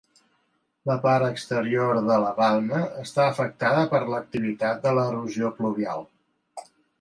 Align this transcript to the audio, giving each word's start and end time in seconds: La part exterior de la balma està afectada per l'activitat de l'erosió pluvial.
La 0.89 0.93
part 1.01 1.25
exterior 1.25 1.99
de 2.07 2.15
la 2.23 2.31
balma 2.39 2.79
està 3.03 3.27
afectada 3.33 3.85
per 3.93 4.01
l'activitat 4.15 4.81
de 4.87 4.95
l'erosió 5.01 5.53
pluvial. 5.61 6.05